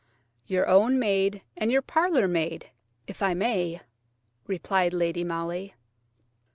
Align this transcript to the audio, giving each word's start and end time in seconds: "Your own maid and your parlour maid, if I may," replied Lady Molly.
"Your 0.47 0.65
own 0.67 0.97
maid 0.97 1.43
and 1.55 1.71
your 1.71 1.83
parlour 1.83 2.27
maid, 2.27 2.71
if 3.05 3.21
I 3.21 3.35
may," 3.35 3.81
replied 4.47 4.93
Lady 4.93 5.23
Molly. 5.23 5.75